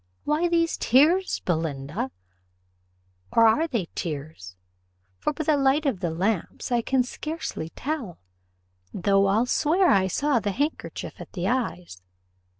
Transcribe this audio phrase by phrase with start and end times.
[0.23, 2.09] Why these tears, Belinda?
[3.31, 4.55] or are they tears?
[5.19, 8.19] for by the light of the lamps I can scarcely tell;
[8.91, 12.01] though I'll swear I saw the handkerchief at the eyes.